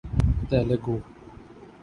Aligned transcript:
Telugu 0.49 0.95